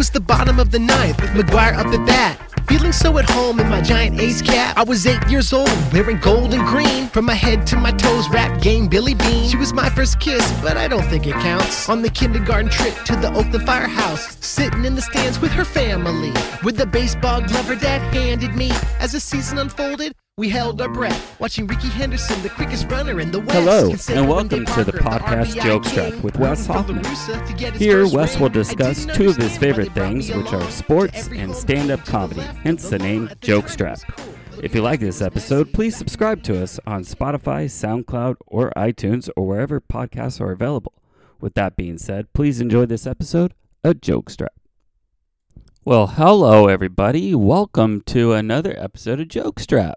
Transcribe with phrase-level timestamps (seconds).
[0.00, 2.40] was the bottom of the ninth with McGuire up at bat.
[2.66, 4.74] Feeling so at home in my giant ace cap.
[4.78, 7.08] I was eight years old, wearing gold and green.
[7.08, 9.50] From my head to my toes, rap game Billy Beane.
[9.50, 11.86] She was my first kiss, but I don't think it counts.
[11.90, 16.32] On the kindergarten trip to the Oakland Firehouse, sitting in the stands with her family.
[16.64, 18.70] With the baseball glove her dad handed me.
[19.00, 23.30] As the season unfolded, we held our breath, watching Rickey Henderson, the quickest runner in
[23.30, 24.08] the West.
[24.08, 27.02] Hello, and welcome to the podcast RBI Jokestrap king, with Wes Hoffman.
[27.02, 30.70] LaRussa to get his Here, Wes will discuss two of his favorite things, which are
[30.70, 34.00] sports and stand up game to the comedy, hence the name Joke think Jokestrap.
[34.00, 34.34] that's cool.
[34.62, 39.46] If you like this episode, please subscribe to us on Spotify, SoundCloud, or iTunes, or
[39.46, 40.94] wherever podcasts are available.
[41.38, 43.52] With that being said, please enjoy this episode
[43.84, 44.56] of Jokestrap.
[45.84, 47.34] Well, hello, everybody.
[47.34, 49.96] Welcome to another episode of Jokestrap.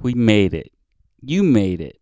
[0.00, 0.72] We made it.
[1.20, 1.98] You made it.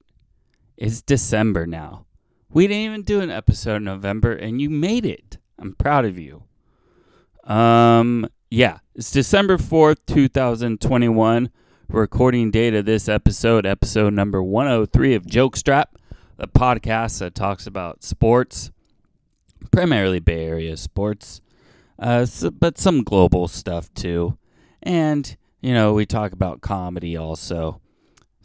[0.77, 2.07] It's December now.
[2.51, 5.39] We didn't even do an episode in November, and you made it.
[5.59, 6.45] I'm proud of you.
[7.45, 11.50] Um, yeah, it's December 4th, 2021.
[11.89, 15.87] Recording date of this episode, episode number 103 of Joke Jokestrap,
[16.39, 18.70] the podcast that talks about sports,
[19.70, 21.41] primarily Bay Area sports,
[21.98, 24.39] uh, so, but some global stuff too.
[24.83, 27.81] And, you know, we talk about comedy also.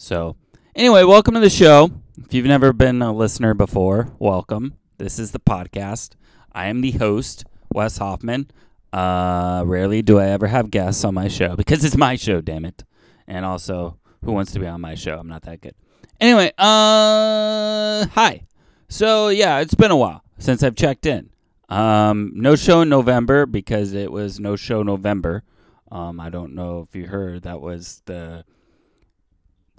[0.01, 0.37] So,
[0.77, 1.91] anyway, welcome to the show.
[2.17, 4.75] If you've never been a listener before, welcome.
[4.97, 6.13] This is the podcast.
[6.53, 8.49] I am the host, Wes Hoffman.
[8.93, 12.63] Uh, rarely do I ever have guests on my show because it's my show, damn
[12.63, 12.85] it.
[13.27, 15.19] And also, who wants to be on my show?
[15.19, 15.75] I'm not that good.
[16.21, 18.47] Anyway, uh, hi.
[18.87, 21.29] So yeah, it's been a while since I've checked in.
[21.67, 25.43] Um, no show in November because it was no show November.
[25.91, 28.45] Um, I don't know if you heard that was the.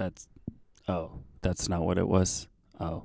[0.00, 0.28] That's,
[0.88, 1.10] oh,
[1.42, 2.48] that's not what it was.
[2.80, 3.04] Oh,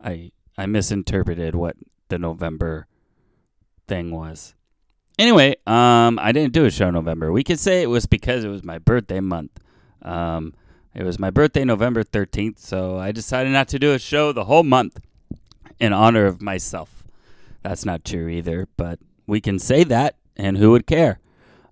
[0.00, 1.74] I I misinterpreted what
[2.10, 2.86] the November
[3.88, 4.54] thing was.
[5.18, 7.32] Anyway, um, I didn't do a show in November.
[7.32, 9.50] We could say it was because it was my birthday month.
[10.02, 10.54] Um,
[10.94, 14.44] it was my birthday, November 13th, so I decided not to do a show the
[14.44, 15.00] whole month
[15.80, 17.02] in honor of myself.
[17.64, 21.18] That's not true either, but we can say that, and who would care?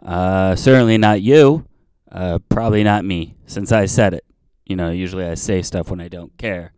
[0.05, 1.67] Uh, certainly not you.
[2.11, 4.25] Uh, probably not me, since I said it.
[4.71, 6.73] You know, usually I say stuff when I don't care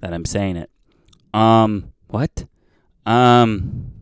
[0.00, 0.68] that I'm saying it.
[1.32, 2.44] Um, what?
[3.06, 3.92] Um,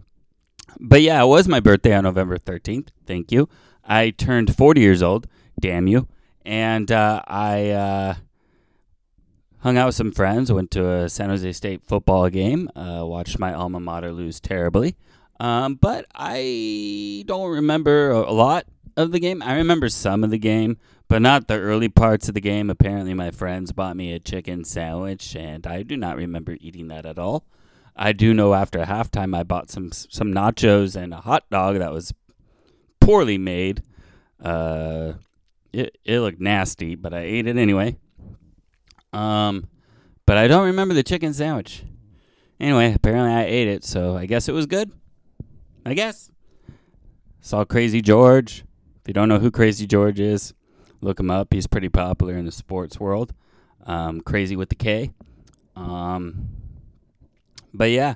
[0.80, 2.88] but yeah, it was my birthday on November 13th.
[3.06, 3.50] Thank you.
[3.84, 5.26] I turned 40 years old.
[5.60, 6.08] Damn you.
[6.46, 8.14] And uh, I uh,
[9.58, 13.38] hung out with some friends, went to a San Jose State football game, uh, watched
[13.38, 14.96] my alma mater lose terribly.
[15.38, 18.64] Um, but I don't remember a a lot
[18.96, 19.42] of the game.
[19.42, 20.78] I remember some of the game,
[21.08, 22.70] but not the early parts of the game.
[22.70, 27.06] Apparently, my friends bought me a chicken sandwich, and I do not remember eating that
[27.06, 27.46] at all.
[27.96, 31.92] I do know after halftime I bought some some nachos and a hot dog that
[31.92, 32.12] was
[33.00, 33.82] poorly made.
[34.42, 35.14] Uh,
[35.72, 37.96] it it looked nasty, but I ate it anyway.
[39.12, 39.68] Um,
[40.26, 41.84] but I don't remember the chicken sandwich.
[42.58, 44.90] Anyway, apparently I ate it, so I guess it was good.
[45.86, 46.30] I guess.
[47.40, 48.64] Saw Crazy George.
[49.04, 50.54] If you don't know who Crazy George is,
[51.02, 51.52] look him up.
[51.52, 53.34] He's pretty popular in the sports world.
[53.84, 55.10] Um, crazy with the K.
[55.76, 56.48] Um,
[57.74, 58.14] but yeah,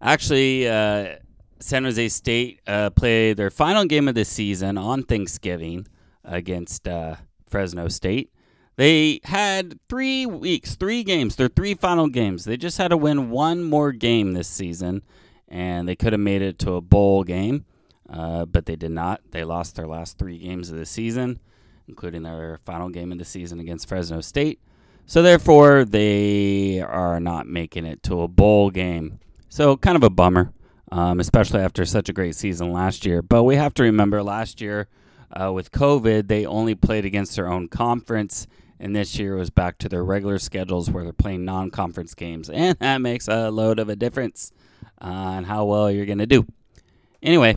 [0.00, 1.16] actually, uh,
[1.60, 5.86] San Jose State uh, played their final game of the season on Thanksgiving
[6.24, 7.16] against uh,
[7.46, 8.32] Fresno State.
[8.76, 12.46] They had three weeks, three games, their three final games.
[12.46, 15.02] They just had to win one more game this season,
[15.48, 17.66] and they could have made it to a bowl game,
[18.08, 19.20] uh, but they did not.
[19.30, 21.40] They lost their last three games of the season,
[21.86, 24.60] including their final game of the season against Fresno State.
[25.06, 29.20] So therefore, they are not making it to a bowl game.
[29.48, 30.52] So kind of a bummer,
[30.92, 33.22] um, especially after such a great season last year.
[33.22, 34.88] But we have to remember last year
[35.32, 38.46] uh, with COVID, they only played against their own conference,
[38.80, 42.78] and this year was back to their regular schedules where they're playing non-conference games, and
[42.78, 44.52] that makes a load of a difference
[45.00, 46.46] on how well you're gonna do.
[47.22, 47.56] Anyway,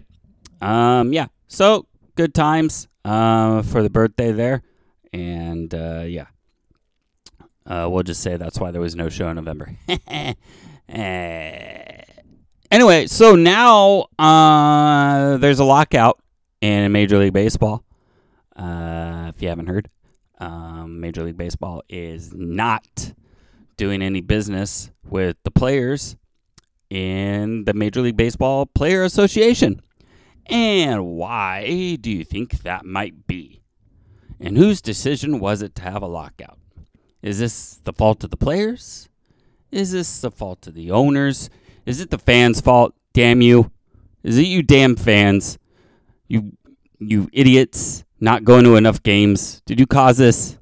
[0.61, 1.27] um, yeah.
[1.47, 4.61] So good times uh, for the birthday there,
[5.11, 6.27] and uh, yeah.
[7.65, 9.75] Uh, we'll just say that's why there was no show in November.
[10.93, 12.01] Eh.
[12.69, 16.21] anyway, so now uh, there's a lockout
[16.59, 17.81] in Major League Baseball.
[18.57, 19.89] Uh, if you haven't heard,
[20.39, 23.13] um, Major League Baseball is not
[23.77, 26.17] doing any business with the players
[26.89, 29.81] in the Major League Baseball Player Association.
[30.47, 33.61] And why do you think that might be?
[34.39, 36.57] And whose decision was it to have a lockout?
[37.21, 39.07] Is this the fault of the players?
[39.71, 41.49] Is this the fault of the owners?
[41.85, 42.93] Is it the fans' fault?
[43.13, 43.71] Damn you.
[44.23, 45.57] Is it you damn fans?
[46.27, 46.53] You
[46.99, 49.61] you idiots not going to enough games.
[49.65, 50.57] Did you cause this?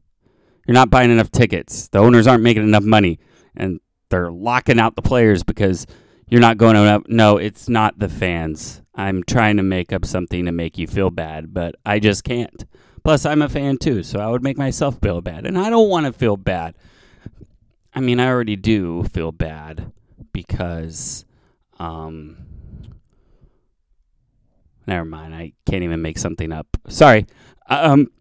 [0.66, 1.90] You're not buying enough tickets.
[1.90, 3.20] The owners aren't making enough money
[3.56, 3.80] and
[4.10, 5.86] they're locking out the players because
[6.30, 7.04] you're not going to enough.
[7.08, 8.81] No, it's not the fans.
[9.00, 12.66] I'm trying to make up something to make you feel bad, but I just can't.
[13.01, 15.46] Plus, I'm a fan too, so I would make myself feel bad.
[15.46, 16.75] And I don't want to feel bad.
[17.96, 19.94] I mean, I already do feel bad
[20.34, 21.24] because,
[21.80, 22.40] um,
[24.86, 25.34] never mind.
[25.34, 26.68] I can't even make something up.
[26.90, 27.25] Sorry.
[27.68, 28.12] Um,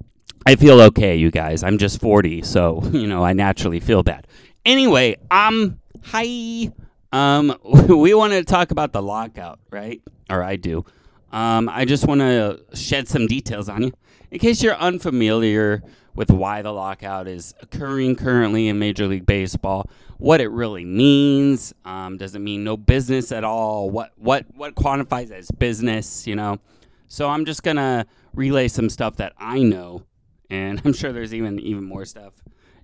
[0.46, 1.64] I feel okay, you guys.
[1.64, 4.28] I'm just 40, so, you know, I naturally feel bad.
[4.64, 6.70] Anyway, um, hi.
[7.10, 7.58] Um,
[7.88, 10.00] we wanted to talk about the lockout, right?
[10.30, 10.84] Or I do.
[11.32, 13.92] Um, I just want to shed some details on you.
[14.30, 15.82] In case you're unfamiliar
[16.14, 19.88] with why the lockout is occurring currently in Major League Baseball,
[20.18, 21.72] what it really means.
[21.84, 23.88] Um, does it mean no business at all?
[23.88, 26.26] What what what quantifies as business?
[26.26, 26.58] You know.
[27.06, 30.02] So I'm just gonna relay some stuff that I know,
[30.50, 32.34] and I'm sure there's even even more stuff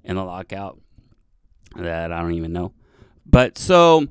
[0.05, 0.81] in the lockout
[1.77, 2.73] that I don't even know.
[3.27, 4.07] But so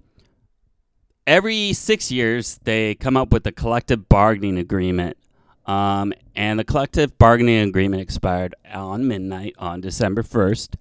[1.26, 5.18] every six years they come up with a collective bargaining agreement
[5.66, 10.76] um, and the collective bargaining agreement expired on midnight on December 1st,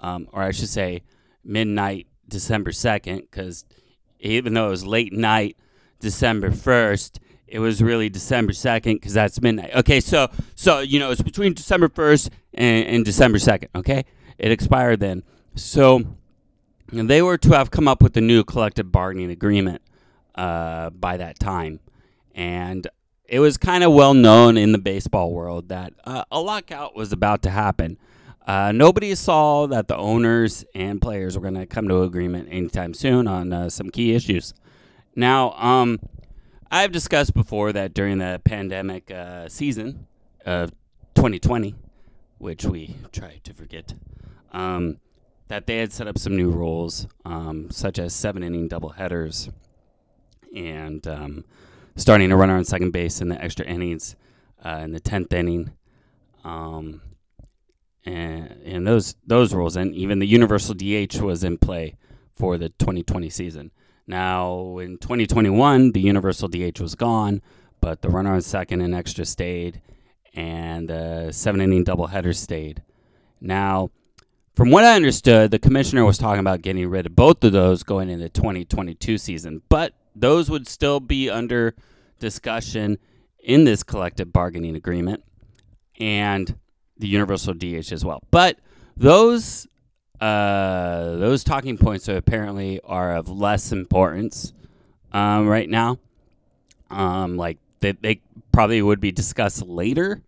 [0.00, 1.02] um, or I should say
[1.44, 3.64] midnight December 2nd, because
[4.20, 5.56] even though it was late night
[6.00, 9.74] December 1st, it was really December 2nd because that's midnight.
[9.74, 13.68] Okay, so so you know it's between December 1st and, and December 2nd.
[13.74, 14.04] Okay,
[14.38, 15.22] it expired then.
[15.54, 16.16] So
[16.92, 19.82] they were to have come up with a new collective bargaining agreement
[20.34, 21.80] uh, by that time,
[22.34, 22.86] and
[23.24, 27.12] it was kind of well known in the baseball world that uh, a lockout was
[27.12, 27.98] about to happen.
[28.46, 32.92] Uh, nobody saw that the owners and players were going to come to agreement anytime
[32.92, 34.52] soon on uh, some key issues.
[35.14, 36.00] Now, um,
[36.70, 40.06] I've discussed before that during the pandemic uh, season
[40.44, 40.72] of
[41.14, 41.74] 2020,
[42.38, 43.94] which we try to forget,
[44.52, 44.98] um,
[45.52, 49.52] that they had set up some new rules, um, such as seven inning doubleheaders
[50.56, 51.44] and um,
[51.94, 54.16] starting a runner on second base in the extra innings
[54.64, 55.70] uh, in the tenth inning,
[56.42, 57.02] um,
[58.06, 61.98] and and those those rules, and even the universal DH was in play
[62.34, 63.72] for the 2020 season.
[64.06, 67.42] Now in 2021, the universal DH was gone,
[67.78, 69.82] but the runner on second and extra stayed,
[70.32, 72.82] and the seven inning doubleheader stayed.
[73.38, 73.90] Now.
[74.54, 77.82] From what I understood, the commissioner was talking about getting rid of both of those
[77.82, 81.74] going into the 2022 season, but those would still be under
[82.18, 82.98] discussion
[83.38, 85.24] in this collective bargaining agreement
[85.98, 86.54] and
[86.98, 88.22] the universal DH as well.
[88.30, 88.58] But
[88.96, 89.66] those
[90.20, 94.52] uh, those talking points apparently are of less importance
[95.12, 95.98] um, right now.
[96.90, 98.20] Um, like they, they
[98.52, 100.22] probably would be discussed later.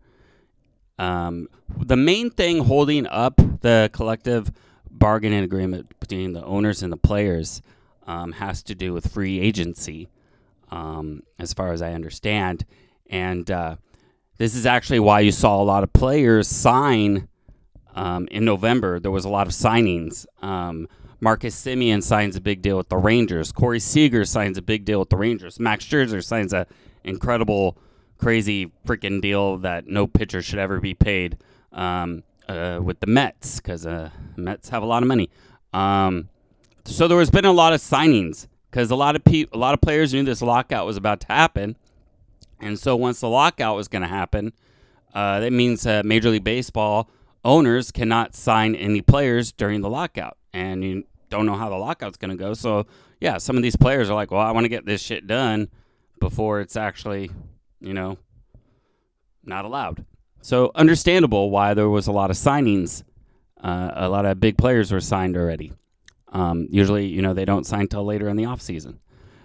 [0.99, 4.53] Um, the main thing holding up the collective
[4.91, 7.63] bargaining agreement between the owners and the players
[8.07, 10.09] um, has to do with free agency,
[10.71, 12.65] um, as far as I understand.
[13.11, 13.77] And uh,
[14.39, 17.29] this is actually why you saw a lot of players sign
[17.95, 19.01] um, in November.
[19.01, 20.27] There was a lot of signings.
[20.43, 20.89] Um,
[21.21, 23.53] Marcus Semien signs a big deal with the Rangers.
[23.53, 25.59] Corey Seager signs a big deal with the Rangers.
[25.59, 26.67] Max Scherzer signs a
[27.03, 27.79] incredible,
[28.19, 31.39] crazy freaking deal that no pitcher should ever be paid
[31.73, 35.31] um, uh, with the Mets because uh, Mets have a lot of money.
[35.73, 36.29] Um,
[36.85, 39.75] so there has been a lot of signings because a lot of pe- a lot
[39.75, 41.77] of players knew this lockout was about to happen,
[42.61, 44.53] and so once the lockout was going to happen,
[45.15, 47.09] uh, that means uh, Major League Baseball
[47.45, 52.17] owners cannot sign any players during the lockout, and you don't know how the lockout's
[52.17, 52.55] going to go.
[52.55, 52.87] So
[53.21, 55.69] yeah, some of these players are like, well, I want to get this shit done
[56.21, 57.31] before it's actually,
[57.85, 58.19] you know,
[59.45, 60.05] not allowed.
[60.41, 63.03] So understandable why there was a lot of signings.
[63.63, 65.73] Uh, a lot of big players were signed already.
[66.33, 69.01] Um, usually, you know, they don't sign till later in the off season.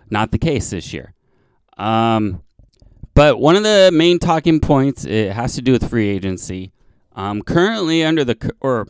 [0.09, 1.13] Not the case this year.
[1.77, 2.43] Um,
[3.13, 6.71] but one of the main talking points it has to do with free agency.
[7.15, 8.87] Um, currently, under the or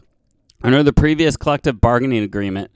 [0.64, 2.72] under the previous collective bargaining agreement,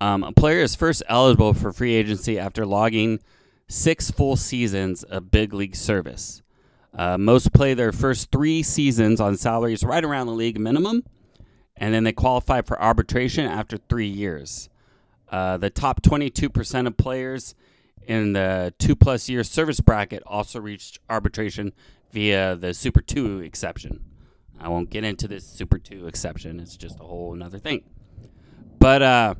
[0.00, 3.20] um, a player is first eligible for free agency after logging
[3.68, 6.42] six full seasons of big league service.
[6.94, 11.04] Uh, most play their first three seasons on salaries right around the league minimum
[11.78, 14.68] and then they qualify for arbitration after three years.
[15.30, 17.54] Uh, the top 22% of players
[18.06, 21.72] in the two plus year service bracket also reached arbitration
[22.10, 24.04] via the Super 2 exception.
[24.58, 27.84] I won't get into this Super 2 exception, it's just a whole another thing.
[28.78, 29.34] But uh,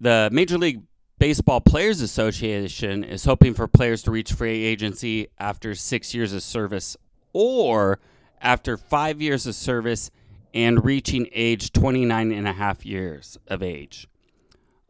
[0.00, 0.82] the Major League
[1.20, 6.42] Baseball Players Association is hoping for players to reach free agency after six years of
[6.42, 6.96] service
[7.34, 8.00] or
[8.40, 10.10] after five years of service
[10.54, 14.08] and reaching age 29 and a half years of age,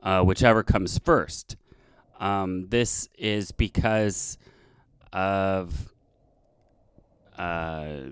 [0.05, 1.57] uh, whichever comes first.
[2.21, 4.39] Um, this is because
[5.13, 5.93] of
[7.37, 8.03] uh,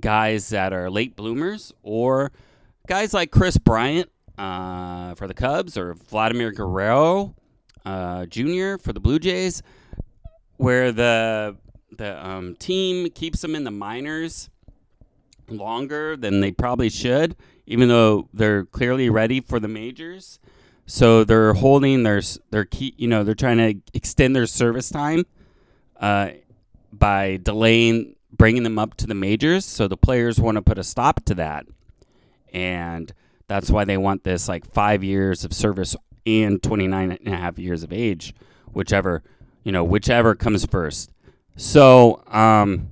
[0.00, 2.32] guys that are late bloomers or
[2.88, 7.34] guys like Kris Bryant uh, for the Cubs or Vladimir Guerrero
[7.86, 8.76] uh, Jr.
[8.78, 9.62] for the Blue Jays,
[10.56, 11.56] where the
[11.96, 14.50] the um, team keeps them in the minors
[15.48, 20.40] longer than they probably should, even though they're clearly ready for the majors.
[20.84, 22.94] So they're holding their their key.
[22.96, 25.24] You know, they're trying to extend their service time
[26.00, 26.30] uh,
[26.92, 29.64] by delaying bringing them up to the majors.
[29.64, 31.66] So the players want to put a stop to that,
[32.52, 33.12] and
[33.48, 37.58] that's why they want this like five years of service and 29 and a half
[37.58, 38.34] years of age,
[38.72, 39.22] whichever
[39.66, 41.10] you know, whichever comes first.
[41.56, 42.88] So um,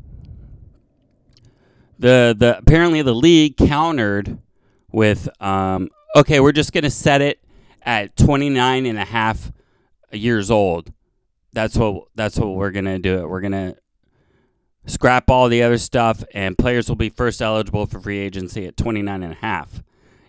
[2.00, 4.38] the the apparently the league countered
[4.90, 7.38] with um, okay, we're just going to set it
[7.82, 9.52] at 29 and a half
[10.10, 10.92] years old.
[11.52, 13.28] That's what that's what we're going to do it.
[13.28, 13.76] We're going to
[14.86, 18.76] scrap all the other stuff and players will be first eligible for free agency at
[18.76, 19.80] 29 and a half.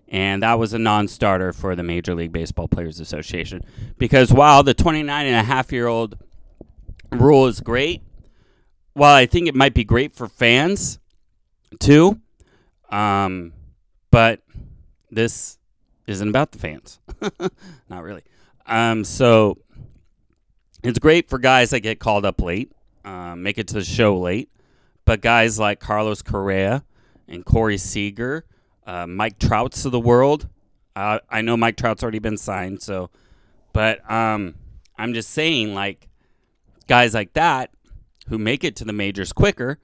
[0.08, 3.64] And that was a non-starter for the Major League Baseball Players Association
[3.98, 6.18] because while the 29 and a half year old
[7.12, 8.04] rule is great,
[8.94, 11.00] while I think it might be great for fans
[11.80, 12.20] too,
[12.90, 13.54] um,
[14.12, 14.42] but
[15.12, 15.58] this
[16.08, 17.00] isn't about the fans.
[17.90, 18.24] Not really.
[18.66, 19.58] Um, so
[20.84, 22.72] it's great for guys that get called up late,
[23.04, 24.50] uh, make it to the show late.
[25.04, 26.84] But guys like Carlos Correa
[27.28, 28.46] and Corey Seager,
[28.86, 30.48] uh, Mike Trout's of the world.
[30.96, 33.10] Uh, I know Mike Trout's already been signed, so,
[33.74, 34.56] but um,
[34.98, 36.08] I'm just saying, like
[36.88, 37.72] guys like that
[38.30, 39.80] who make it to the majors quicker.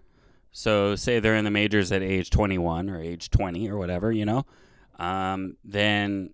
[0.51, 4.25] So, say they're in the majors at age 21 or age 20 or whatever, you
[4.25, 4.45] know,
[4.99, 6.31] um, then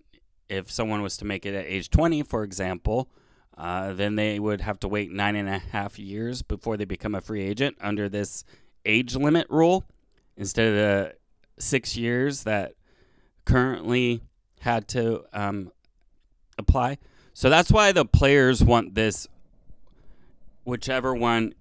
[0.48, 3.08] if someone was to make it at age 20, for example,
[3.56, 7.14] uh, then they would have to wait nine and a half years before they become
[7.14, 8.44] a free agent under this
[8.84, 9.84] age limit rule
[10.36, 11.14] instead of the
[11.58, 12.74] six years that
[13.44, 14.22] currently
[14.60, 15.72] had to um,
[16.58, 16.98] apply.
[17.34, 19.28] So that's why the players want this,
[20.64, 21.54] whichever one,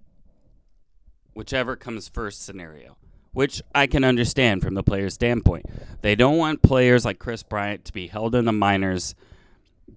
[1.34, 2.98] whichever comes first scenario
[3.38, 5.68] which I can understand from the player's standpoint.
[6.02, 9.14] They don't want players like Kris Bryant to be held in the minors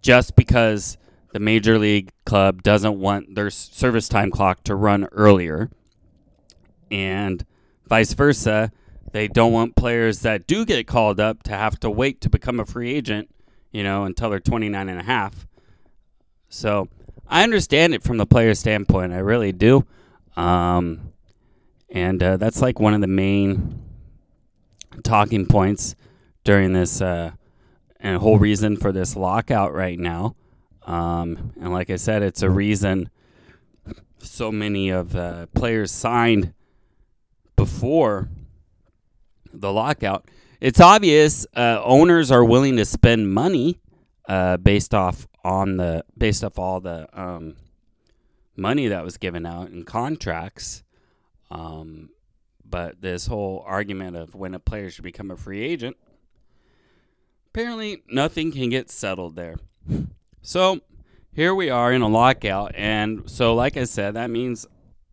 [0.02, 0.98] just because
[1.32, 5.70] the major league club doesn't want their service time clock to run earlier.
[6.90, 7.42] And
[7.86, 8.72] vice versa,
[9.12, 12.60] they don't want players that do get called up to have to wait to become
[12.60, 13.28] a free agent,
[13.72, 15.46] you know, until they're 29 and a half.
[16.48, 16.88] So,
[17.28, 19.12] I understand it from the player's standpoint.
[19.12, 19.86] I really do.
[20.36, 21.12] Um,
[21.88, 23.80] and uh, that's like one of the main
[25.04, 25.94] talking points
[26.42, 27.30] during this uh,
[28.00, 30.34] and whole reason for this lockout right now.
[30.82, 33.10] Um, and like I said, it's a reason
[34.18, 36.52] so many of the players signed
[37.56, 38.28] before
[39.52, 40.26] the lockout.
[40.60, 43.80] It's obvious uh, owners are willing to spend money
[44.28, 47.56] uh, based off on the based off all the um,
[48.56, 50.82] money that was given out in contracts
[51.50, 52.10] um,
[52.64, 55.96] but this whole argument of when a player should become a free agent,
[57.48, 59.56] apparently nothing can get settled there.
[60.40, 60.80] So
[61.32, 62.72] here we are in a lockout.
[62.76, 64.66] And so, like I said, that means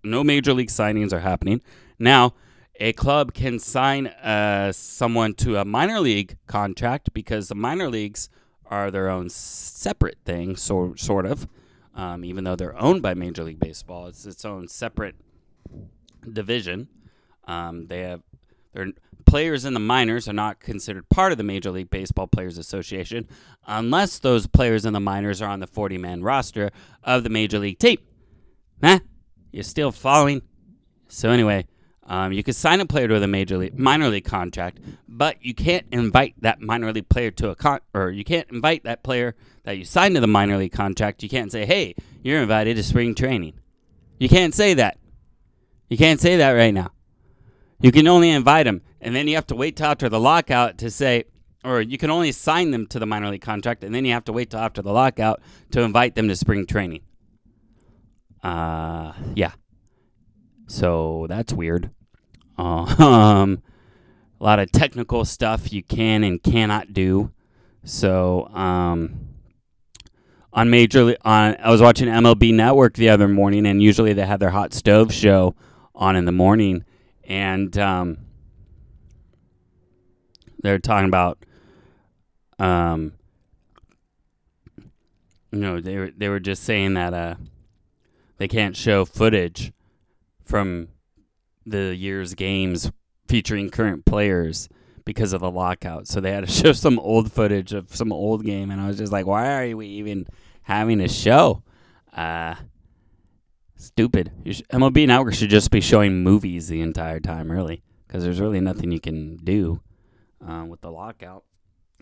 [0.03, 1.61] no major league signings are happening.
[1.97, 2.33] Now,
[2.79, 8.29] a club can sign uh, someone to a minor league contract because the minor leagues
[8.65, 11.47] are their own separate thing, so, sort of.
[11.95, 15.15] Um, even though they're owned by Major League Baseball, it's its own separate
[16.31, 16.89] division.
[17.45, 18.21] Um, they have
[18.73, 18.87] their
[19.25, 23.27] players in the minors are not considered part of the Major League Baseball Players Association
[23.65, 26.69] unless those players in the minors are on the 40 man roster
[27.03, 27.97] of the Major League team.
[28.83, 28.99] Huh?
[29.51, 30.43] You're still following?
[31.07, 31.65] So, anyway,
[32.07, 35.53] um, you can sign a player to a major league, minor league contract, but you
[35.53, 39.35] can't invite that minor league player to a con, or you can't invite that player
[39.63, 41.21] that you signed to the minor league contract.
[41.21, 43.59] You can't say, "Hey, you're invited to spring training."
[44.19, 44.97] You can't say that.
[45.89, 46.91] You can't say that right now.
[47.81, 50.77] You can only invite them, and then you have to wait till after the lockout
[50.79, 51.25] to say,
[51.63, 54.25] or you can only sign them to the minor league contract, and then you have
[54.25, 57.01] to wait till after the lockout to invite them to spring training.
[58.41, 59.51] Uh, yeah.
[60.67, 61.91] So that's weird.
[62.99, 63.61] Um,
[64.39, 67.31] a lot of technical stuff you can and cannot do.
[67.83, 69.27] So, um,
[70.53, 74.39] on Major on I was watching MLB Network the other morning, and usually they have
[74.39, 75.55] their hot stove show
[75.95, 76.83] on in the morning,
[77.23, 78.17] and um,
[80.61, 81.37] they're talking about
[82.59, 83.13] um,
[85.51, 87.35] you know they were they were just saying that uh
[88.37, 89.71] they can't show footage
[90.43, 90.89] from
[91.67, 92.91] the year's games
[93.27, 94.69] featuring current players
[95.05, 96.07] because of the lockout.
[96.07, 98.97] So they had to show some old footage of some old game, and I was
[98.97, 100.27] just like, why are we even
[100.63, 101.63] having a show?
[102.13, 102.55] Uh,
[103.75, 104.31] stupid.
[104.45, 108.61] Should, MLB Network should just be showing movies the entire time, really, because there's really
[108.61, 109.81] nothing you can do
[110.45, 111.43] uh, with the lockout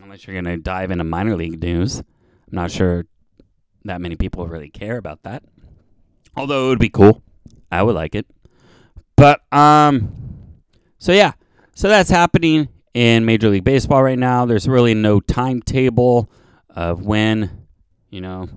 [0.02, 1.98] unless you're going to dive into minor league news.
[1.98, 2.04] I'm
[2.52, 3.06] not sure
[3.84, 5.42] that many people really care about that.
[6.36, 7.22] Although it would be cool.
[7.70, 8.26] I would like it.
[9.16, 10.12] But um
[10.98, 11.32] so yeah.
[11.74, 14.46] So that's happening in Major League Baseball right now.
[14.46, 16.30] There's really no timetable
[16.70, 17.66] of when,
[18.08, 18.48] you know,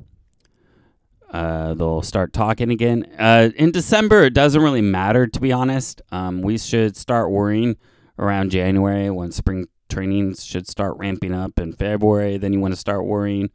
[1.32, 3.06] uh, they'll start talking again.
[3.20, 6.01] Uh, in December, it doesn't really matter, to be honest.
[6.12, 7.78] Um, we should start worrying
[8.18, 12.38] around January when spring trainings should start ramping up in February.
[12.38, 13.50] Then you want to start worrying.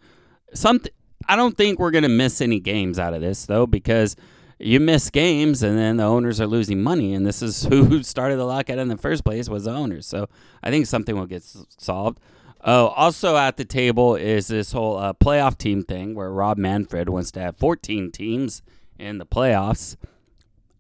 [0.52, 0.92] Something
[1.26, 4.14] I don't think we're to miss any games out of this, though, because
[4.58, 7.14] you miss games and then the owners are losing money.
[7.14, 10.06] And this is who started the lockout in the first place was the owners.
[10.06, 10.28] So
[10.62, 11.42] I think something will get
[11.78, 12.20] solved.
[12.66, 17.10] Oh, also at the table is this whole uh, playoff team thing where Rob Manfred
[17.10, 18.62] wants to have 14 teams
[18.98, 19.96] in the playoffs.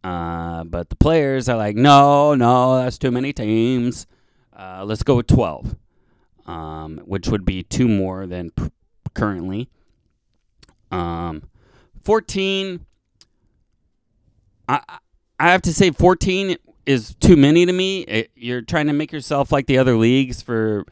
[0.02, 4.06] Uh, but the players are like, no, no, that's too many teams.
[4.56, 5.76] Uh, let's go with 12,
[6.46, 8.50] um, which would be two more than
[9.12, 9.68] currently.
[10.90, 11.42] Um,
[12.02, 12.84] 14.
[14.68, 14.80] I
[15.38, 16.56] I have to say 14
[16.86, 18.02] is too many to me.
[18.02, 20.84] It, you're trying to make yourself like the other leagues for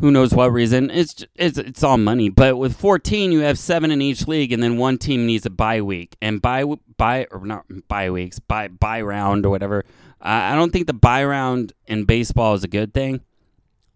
[0.00, 0.90] who knows what reason.
[0.90, 2.28] It's it's it's all money.
[2.28, 5.50] But with 14, you have seven in each league, and then one team needs a
[5.50, 6.64] bye week and bye
[6.96, 9.84] bye or not bye weeks, bye bye round or whatever.
[10.22, 13.22] I don't think the bye round in baseball is a good thing.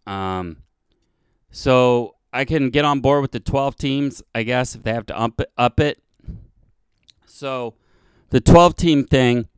[0.06, 0.58] Um,
[1.50, 5.06] so I can get on board with the 12 teams, I guess, if they have
[5.06, 5.52] to up it.
[5.58, 6.02] Up it.
[7.26, 7.74] So
[8.30, 9.48] the 12 team thing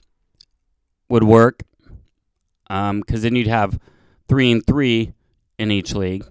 [1.09, 1.63] would work
[2.69, 3.79] because um, then you'd have
[4.29, 5.13] three and three
[5.59, 6.25] in each league,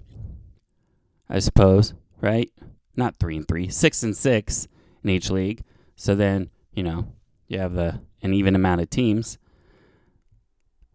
[1.29, 2.51] I suppose, right?
[2.95, 4.67] Not three and three, six and six
[5.03, 5.63] in each league.
[5.95, 7.07] So then, you know,
[7.47, 9.37] you have the, an even amount of teams.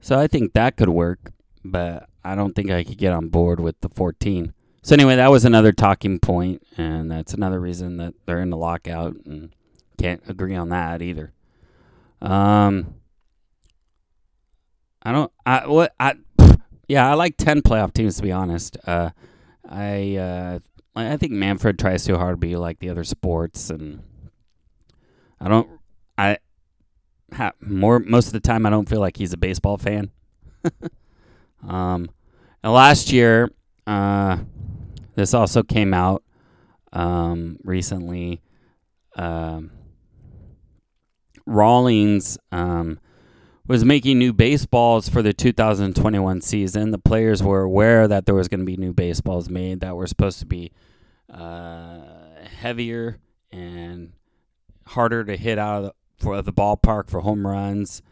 [0.01, 1.33] So I think that could work,
[1.65, 4.53] but I don't think I could get on board with the 14.
[4.83, 8.57] So anyway, that was another talking point, and that's another reason that they're in the
[8.57, 9.55] lockout and
[10.01, 11.33] can't agree on that either.
[12.23, 12.95] Um,
[15.03, 15.33] I don't.
[15.45, 16.15] I what I.
[16.89, 18.77] Yeah, I like ten playoff teams to be honest.
[18.87, 19.11] Uh,
[19.69, 20.59] I uh,
[20.97, 24.03] I think Manfred tries too hard to be like the other sports, and
[25.41, 25.69] I don't.
[26.19, 26.39] I
[27.33, 30.11] ha, more most of the time I don't feel like he's a baseball fan.
[31.67, 32.11] um,
[32.63, 33.51] and last year,
[33.87, 34.39] uh,
[35.15, 36.23] this also came out
[36.93, 38.43] um, recently.
[39.17, 39.71] Um,
[41.47, 42.99] Rawlings um,
[43.67, 46.91] was making new baseballs for the 2021 season.
[46.91, 50.07] The players were aware that there was going to be new baseballs made that were
[50.07, 50.73] supposed to be
[51.33, 52.01] uh,
[52.61, 53.19] heavier
[53.53, 54.13] and
[54.87, 58.03] harder to hit out of the, for the ballpark for home runs.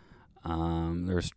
[0.44, 1.30] Um, there's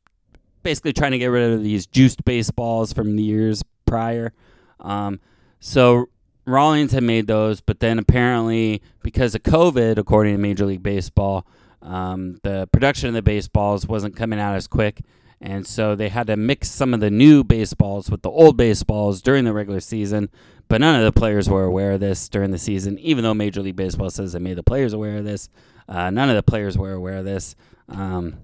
[0.63, 4.33] basically trying to get rid of these juiced baseballs from the years prior.
[4.79, 5.19] Um,
[5.59, 6.09] so
[6.45, 11.45] Rawlings had made those, but then apparently because of COVID, according to Major League Baseball,
[11.81, 15.01] um, the production of the baseballs wasn't coming out as quick,
[15.39, 19.21] and so they had to mix some of the new baseballs with the old baseballs
[19.21, 20.29] during the regular season.
[20.67, 23.61] But none of the players were aware of this during the season, even though Major
[23.61, 25.49] League Baseball says they made the players aware of this.
[25.89, 27.55] Uh, none of the players were aware of this.
[27.89, 28.37] Um,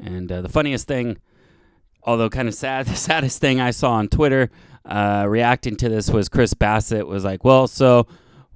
[0.00, 1.18] and uh, the funniest thing,
[2.04, 4.50] although kind of sad, the saddest thing I saw on Twitter
[4.84, 8.06] uh, reacting to this was Chris Bassitt was like, "Well, so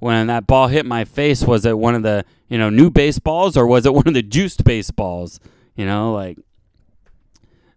[0.03, 3.55] when that ball hit my face, was it one of the you know new baseballs
[3.55, 5.39] or was it one of the juiced baseballs?
[5.75, 6.37] You know, like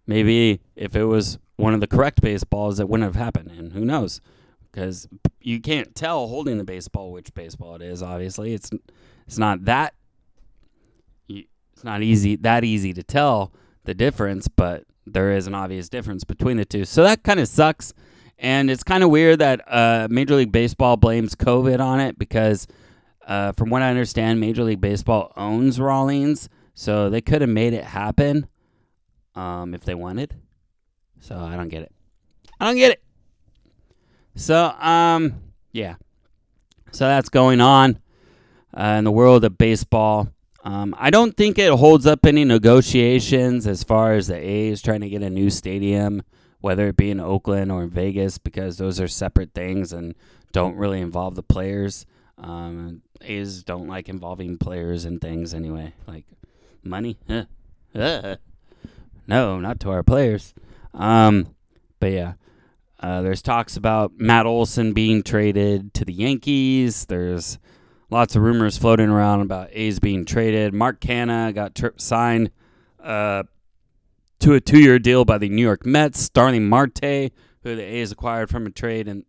[0.05, 3.85] maybe if it was one of the correct baseballs, it wouldn't have happened, and who
[3.85, 4.21] knows?
[4.71, 5.07] Because
[5.41, 8.03] you can't tell holding the baseball which baseball it is.
[8.03, 8.69] Obviously, it's
[9.25, 9.93] it's not that
[11.29, 13.53] it's not easy that easy to tell
[13.85, 16.83] the difference, but there is an obvious difference between the two.
[16.83, 17.93] So that kind of sucks.
[18.39, 22.67] And it's kind of weird that uh, Major League Baseball blames COVID on it because,
[23.25, 27.73] uh, from what I understand, Major League Baseball owns Rawlings, so they could have made
[27.73, 28.47] it happen
[29.35, 30.35] um, if they wanted.
[31.19, 31.91] So I don't get it.
[32.59, 33.03] I don't get it.
[34.35, 35.95] So um, yeah.
[36.91, 37.99] So that's going on
[38.77, 40.29] uh, in the world of baseball.
[40.63, 45.01] Um, I don't think it holds up any negotiations as far as the A's trying
[45.01, 46.23] to get a new stadium,
[46.61, 50.15] whether it be in Oakland or in Vegas, because those are separate things and
[50.51, 52.05] don't really involve the players.
[52.37, 56.25] Um, A's don't like involving players and things anyway, like
[56.83, 57.17] money.
[57.93, 58.37] no,
[59.59, 60.53] not to our players.
[60.93, 61.55] Um,
[61.99, 62.33] but yeah,
[62.99, 67.05] uh, there's talks about Matt Olson being traded to the Yankees.
[67.05, 67.59] There's
[68.09, 70.73] lots of rumors floating around about A's being traded.
[70.73, 72.51] Mark Canha got tri- signed
[73.01, 73.43] uh,
[74.39, 76.19] to a two-year deal by the New York Mets.
[76.19, 77.31] Starling Marte,
[77.63, 79.25] who the A's acquired from a trade and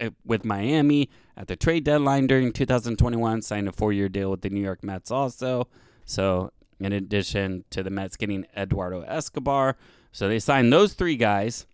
[0.00, 4.50] uh, with Miami at the trade deadline during 2021, signed a four-year deal with the
[4.50, 5.68] New York Mets also.
[6.04, 9.76] So, in addition to the Mets getting Eduardo Escobar,
[10.12, 11.66] so they signed those three guys,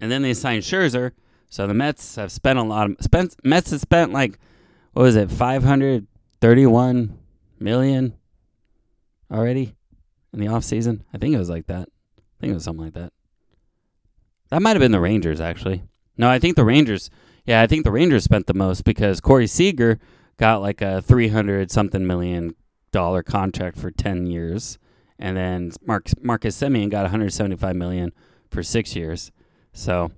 [0.00, 1.12] and then they signed Scherzer.
[1.48, 4.38] So the Mets have spent a lot of spent Mets have spent like
[4.92, 7.18] what was it, 531
[7.58, 8.14] million
[9.30, 9.74] already
[10.32, 11.02] in the offseason?
[11.12, 11.88] I think it was like that.
[12.18, 13.12] I think it was something like that.
[14.50, 15.82] That might have been the Rangers, actually.
[16.16, 17.10] No, I think the Rangers,
[17.44, 19.98] yeah, I think the Rangers spent the most because Corey Seager
[20.36, 22.54] got like a 300 something million
[22.90, 24.78] dollar contract for 10 years.
[25.18, 28.12] And then Mark, Marcus Semien got 175 million
[28.50, 29.30] for six years.
[29.72, 30.10] So,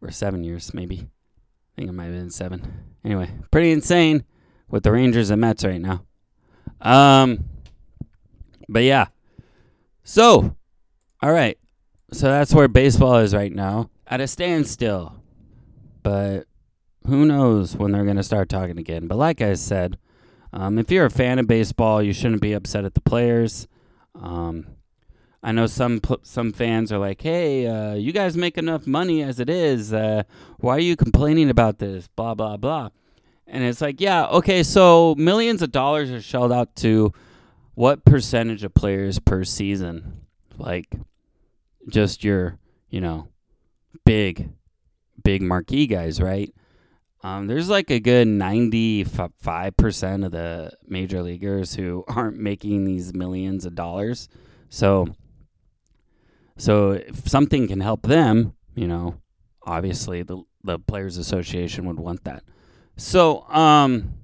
[0.00, 0.96] or seven years, maybe.
[0.98, 2.84] I think it might have been seven.
[3.04, 4.24] Anyway, pretty insane
[4.68, 6.04] with the Rangers and Mets right now.
[6.80, 7.44] Um,
[8.68, 9.06] but yeah.
[10.04, 10.56] So,
[11.22, 11.58] all right.
[12.12, 15.22] So that's where baseball is right now at a standstill.
[16.02, 16.46] But
[17.06, 19.06] who knows when they're going to start talking again.
[19.06, 19.98] But like I said,
[20.52, 23.68] um, if you're a fan of baseball, you shouldn't be upset at the players.
[24.14, 24.66] Um,
[25.42, 29.38] I know some some fans are like, "Hey, uh, you guys make enough money as
[29.38, 29.92] it is.
[29.92, 30.24] Uh,
[30.58, 32.90] why are you complaining about this?" Blah blah blah.
[33.46, 37.12] And it's like, yeah, okay, so millions of dollars are shelled out to
[37.78, 40.26] what percentage of players per season?
[40.56, 40.96] Like,
[41.88, 42.58] just your,
[42.90, 43.28] you know,
[44.04, 44.50] big,
[45.22, 46.52] big marquee guys, right?
[47.22, 53.64] Um, there's like a good 95% of the major leaguers who aren't making these millions
[53.64, 54.28] of dollars.
[54.68, 55.14] So,
[56.56, 59.20] so if something can help them, you know,
[59.62, 62.42] obviously the the players association would want that.
[62.96, 64.14] So, um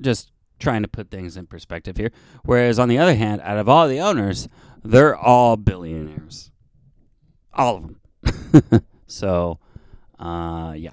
[0.00, 0.31] just
[0.62, 2.10] trying to put things in perspective here.
[2.44, 4.48] Whereas on the other hand, out of all the owners,
[4.82, 6.50] they're all billionaires.
[7.52, 8.84] All of them.
[9.06, 9.58] so,
[10.18, 10.92] uh yeah.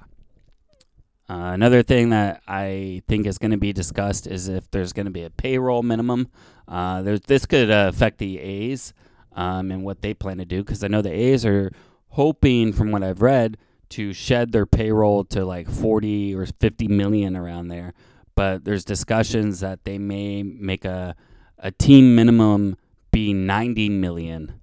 [1.29, 5.05] Uh, another thing that I think is going to be discussed is if there's going
[5.05, 6.29] to be a payroll minimum.
[6.67, 8.93] Uh, this could uh, affect the A's
[9.33, 11.71] um, and what they plan to do because I know the A's are
[12.09, 13.57] hoping, from what I've read,
[13.89, 17.93] to shed their payroll to like 40 or 50 million around there.
[18.39, 21.13] But there's discussions that they may make a
[21.57, 22.77] a team minimum
[23.11, 24.61] be 90 million,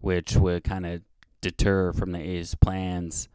[0.00, 1.00] which would kind of
[1.40, 3.28] deter from the A's plans.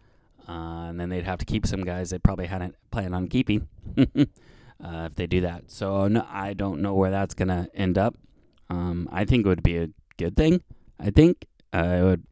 [0.49, 3.69] Uh, and then they'd have to keep some guys they probably hadn't planned on keeping
[3.97, 4.03] uh,
[5.05, 5.71] if they do that.
[5.71, 8.17] So no, I don't know where that's going to end up.
[8.69, 9.87] Um, I think it would be a
[10.17, 10.61] good thing.
[10.99, 12.23] I think uh, it would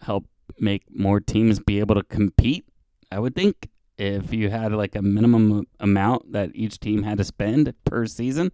[0.00, 0.24] help
[0.58, 2.64] make more teams be able to compete.
[3.12, 3.68] I would think
[3.98, 8.52] if you had like a minimum amount that each team had to spend per season,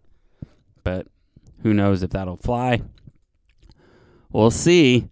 [0.83, 1.07] but
[1.63, 2.83] who knows if that'll fly.
[4.33, 5.09] We'll see.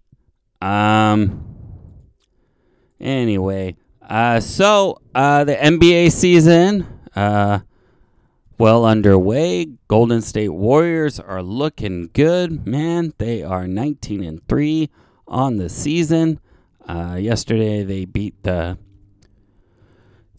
[0.61, 1.49] Um.
[2.99, 7.59] Anyway, uh, so uh, the NBA season, uh,
[8.57, 9.67] well underway.
[9.87, 13.13] Golden State Warriors are looking good, man.
[13.17, 14.89] They are 19 and 3
[15.27, 16.39] on the season.
[16.87, 18.77] Uh, yesterday they beat the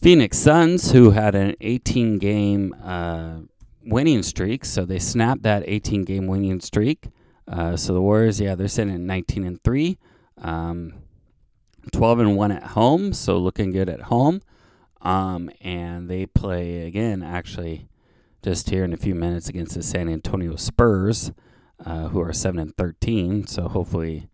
[0.05, 3.37] Phoenix Suns, who had an 18 game uh,
[3.83, 4.63] winning streak.
[4.63, 7.07] So they snapped that 18 game winning streak.
[7.47, 9.97] Uh, so the Warriors, yeah, they're sitting at 19 and 3.
[10.37, 10.93] Um,
[11.91, 14.43] 12 and 1 at home, so looking good at home.
[15.01, 17.87] Um, and they play again, actually,
[18.43, 21.31] just here in a few minutes against the San Antonio Spurs,
[21.83, 23.47] uh, who are 7 and 13.
[23.47, 24.29] So hopefully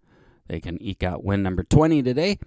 [0.47, 2.39] they can eke out win number 20 today.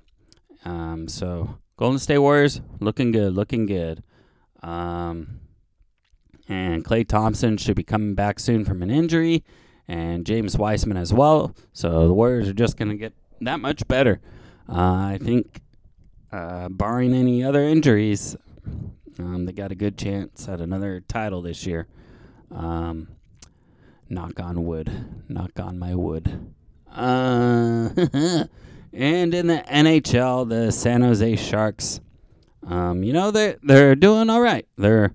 [0.67, 4.03] Um, so Golden State Warriors looking good, looking good.
[4.63, 5.41] Um,
[6.49, 9.43] and Klay Thompson should be coming back soon from an injury,
[9.89, 11.55] and James Wiseman as well.
[11.73, 14.21] So the Warriors are just going to get that much better.
[14.69, 15.61] Uh, I think,
[16.33, 18.37] uh, barring any other injuries,
[19.19, 21.87] um, they got a good chance at another title this year.
[22.51, 23.09] Um,
[24.09, 24.91] knock on wood.
[25.29, 26.55] Knock on my wood.
[26.91, 27.89] Uh,
[28.95, 32.01] and in the NHL, the San Jose Sharks
[32.67, 34.67] um, you know they they're doing all right.
[34.77, 35.15] They're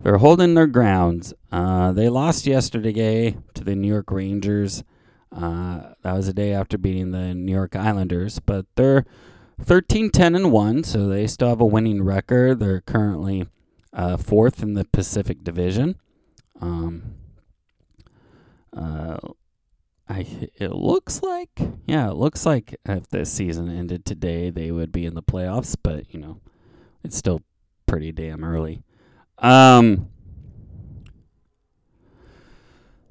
[0.00, 1.34] they're holding their grounds.
[1.50, 4.84] Uh, they lost yesterday to the New York Rangers.
[5.32, 9.04] Uh, that was a day after beating the New York Islanders, but they're
[9.60, 12.60] 13 10 and 1, so they still have a winning record.
[12.60, 13.48] They're currently
[13.92, 15.96] uh, fourth in the Pacific Division.
[16.60, 17.14] Um,
[18.76, 19.16] uh,
[20.08, 21.50] I it looks like
[21.86, 25.76] yeah, it looks like if the season ended today, they would be in the playoffs,
[25.82, 26.40] but you know,
[27.02, 27.42] it's still
[27.86, 28.82] pretty damn early.
[29.38, 30.10] Um,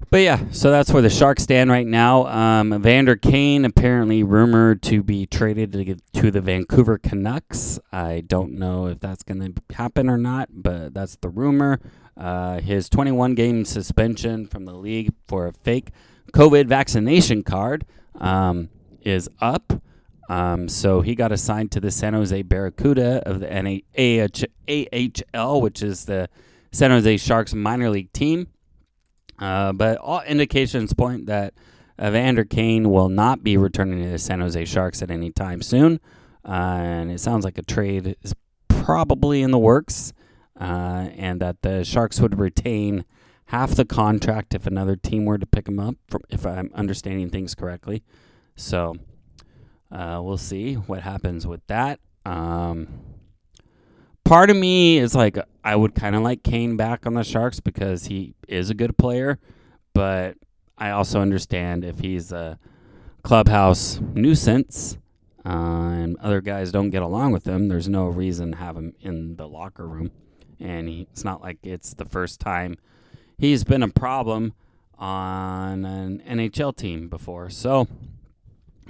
[0.09, 2.27] but yeah, so that's where the Sharks stand right now.
[2.27, 7.79] Um, Vander Kane apparently rumored to be traded to, to the Vancouver Canucks.
[7.91, 11.79] I don't know if that's going to happen or not, but that's the rumor.
[12.15, 15.89] Uh, his 21 game suspension from the league for a fake
[16.33, 17.85] COVID vaccination card
[18.19, 18.69] um,
[19.01, 19.81] is up.
[20.29, 23.83] Um, so he got assigned to the San Jose Barracuda of the
[25.37, 26.29] AHL, which is the
[26.71, 28.47] San Jose Sharks minor league team.
[29.37, 31.53] Uh, but all indications point that
[32.01, 35.99] Evander Kane will not be returning to the San Jose Sharks at any time soon.
[36.45, 38.33] Uh, and it sounds like a trade is
[38.67, 40.13] probably in the works,
[40.59, 43.05] uh, and that the Sharks would retain
[43.53, 45.95] half the contract if another team were to pick him up,
[46.31, 48.01] if I'm understanding things correctly.
[48.55, 48.95] So
[49.91, 51.99] uh, we'll see what happens with that.
[52.25, 52.87] Um,
[54.25, 57.59] part of me is like I would kind of like Kane back on the Sharks
[57.59, 59.37] because he is a good player,
[59.93, 60.35] but
[60.75, 62.57] I also understand if he's a
[63.21, 64.97] clubhouse nuisance
[65.45, 68.95] uh, and other guys don't get along with him, there's no reason to have him
[68.99, 70.09] in the locker room.
[70.59, 72.77] And he, it's not like it's the first time
[73.43, 74.53] he's been a problem
[74.97, 77.49] on an NHL team before.
[77.49, 77.87] So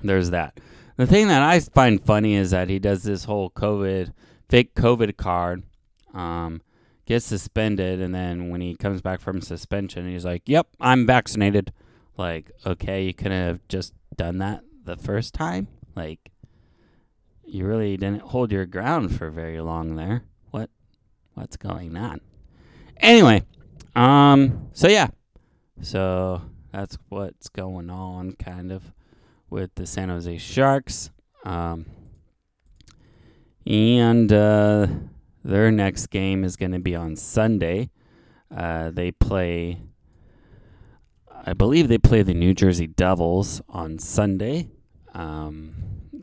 [0.03, 0.59] there's that.
[0.95, 4.13] The thing that I find funny is that he does this whole COVID
[4.47, 5.63] fake COVID card,
[6.13, 6.61] um,
[7.07, 11.73] gets suspended, and then when he comes back from suspension, he's like, "Yep, I'm vaccinated."
[12.15, 15.67] Like, okay, you could have just done that the first time.
[15.95, 16.29] Like,
[17.43, 20.25] you really didn't hold your ground for very long there.
[20.51, 20.69] What,
[21.33, 22.21] what's going on?
[22.97, 23.43] Anyway,
[23.95, 25.07] um, so yeah,
[25.81, 28.91] so that's what's going on, kind of,
[29.49, 31.11] with the San Jose Sharks.
[31.45, 31.85] Um,
[33.65, 34.87] and uh,
[35.43, 37.89] their next game is going to be on Sunday.
[38.55, 39.81] Uh, they play,
[41.45, 44.69] I believe they play the New Jersey Devils on Sunday,
[45.13, 45.75] um,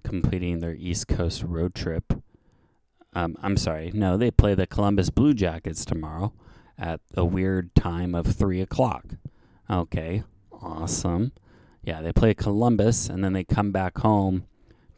[0.05, 2.13] completing their East Coast road trip.
[3.13, 6.33] Um, I'm sorry, no, they play the Columbus Blue Jackets tomorrow
[6.81, 9.05] at a weird time of 3 o'clock.
[9.69, 11.33] Okay, awesome.
[11.85, 14.47] Yeah, they play Columbus and then they come back home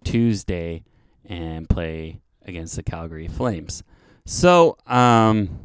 [0.04, 0.84] Tuesday
[1.24, 3.82] and play against the Calgary Flames.
[4.24, 5.60] So, um,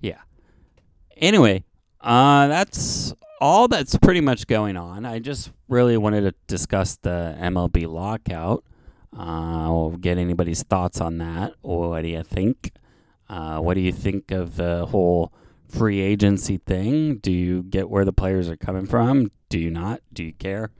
[0.00, 0.20] yeah.
[1.16, 1.64] Anyway,
[2.00, 5.04] uh, that's all that's pretty much going on.
[5.04, 8.64] I just really wanted to discuss the MLB lockout.
[9.16, 11.54] Uh, get anybody's thoughts on that.
[11.60, 12.72] What do you think?
[13.28, 15.32] Uh, what do you think of the whole
[15.68, 17.16] free agency thing?
[17.16, 19.30] Do you get where the players are coming from?
[19.48, 20.00] Do you not?
[20.12, 20.70] Do you care?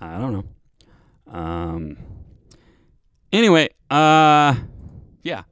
[0.00, 1.32] I don't know.
[1.32, 1.96] Um,
[3.34, 4.54] Anyway, uh,
[5.24, 5.42] yeah.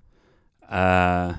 [0.69, 1.35] Uh,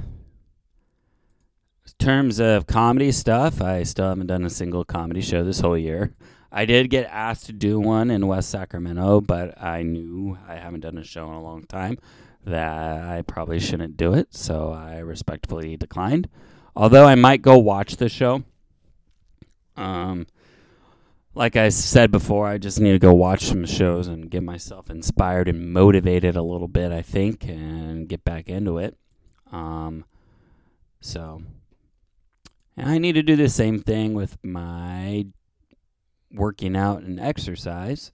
[1.98, 6.14] terms of comedy stuff, I still haven't done a single comedy show this whole year.
[6.52, 10.82] I did get asked to do one in West Sacramento, but I knew I haven't
[10.82, 11.98] done a show in a long time
[12.46, 16.30] that I probably shouldn't do it, so I respectfully declined.
[16.76, 18.44] Although I might go watch the show.
[19.76, 20.28] Um,
[21.36, 24.90] like I said before, I just need to go watch some shows and get myself
[24.90, 28.98] inspired and motivated a little bit, I think, and get back into it.
[29.52, 30.06] Um,
[31.02, 31.42] so,
[32.78, 35.28] and I need to do the same thing with my
[36.32, 38.12] working out and exercise.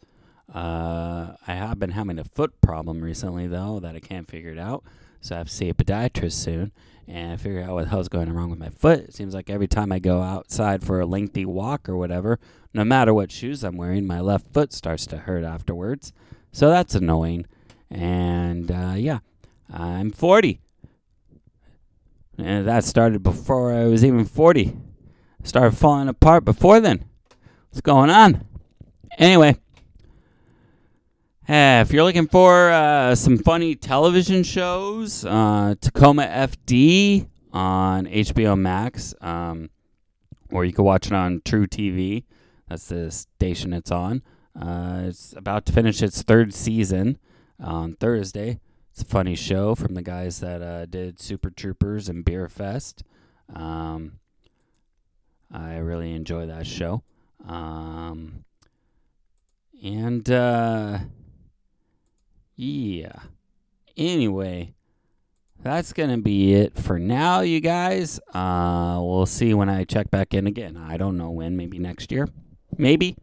[0.54, 4.60] Uh, I have been having a foot problem recently, though, that I can't figure it
[4.60, 4.84] out.
[5.22, 6.72] So I have to see a podiatrist soon
[7.08, 9.00] and figure out what the hell's going wrong with my foot.
[9.00, 12.40] It seems like every time I go outside for a lengthy walk or whatever,
[12.74, 16.14] no matter what shoes I'm wearing, my left foot starts to hurt afterwards.
[16.52, 17.46] So that's annoying.
[17.90, 19.20] And uh, yeah,
[19.72, 20.62] I'm 40.
[22.38, 24.78] And that started before I was even 40.
[25.44, 27.06] Started falling apart before then.
[27.70, 28.46] What's going on?
[29.18, 29.58] Anyway,
[31.50, 38.56] uh, if you're looking for uh, some funny television shows, uh, Tacoma FD on HBO
[38.56, 39.72] Max, um,
[40.52, 42.24] or you can watch it on truTV.
[42.68, 44.22] That's the station it's on.
[44.56, 47.18] Uh, it's about to finish its third season
[47.60, 48.60] on Thursday.
[48.92, 53.02] It's a funny show from the guys that uh, did Super Troopers and Beerfest.
[53.56, 54.20] Um,
[55.52, 57.02] I really enjoy that show.
[57.48, 58.44] Um,
[59.82, 61.00] and uh,
[62.60, 63.14] yeah.
[63.96, 64.74] Anyway,
[65.62, 68.20] that's going to be it for now, you guys.
[68.34, 70.76] Uh, we'll see when I check back in again.
[70.76, 71.56] I don't know when.
[71.56, 72.28] Maybe next year.
[72.78, 73.16] Maybe.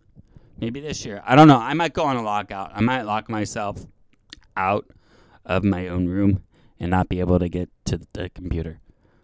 [0.59, 1.23] Maybe this year.
[1.27, 1.59] I don't know.
[1.59, 2.73] I might go on a lockout.
[2.75, 3.85] I might lock myself
[4.57, 4.87] out
[5.45, 6.43] of my own room
[6.81, 8.81] and not be able to get to the computer,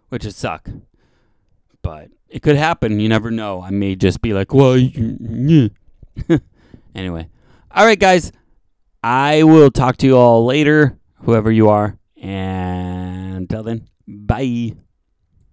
[0.09, 0.69] which would suck.
[1.81, 2.99] But it could happen.
[2.99, 3.63] You never know.
[3.63, 4.73] I may just be like, well,
[6.95, 7.29] anyway.
[7.71, 8.31] All right, guys.
[9.03, 11.97] I will talk to you all later, whoever you are.
[12.21, 14.73] And until then, bye.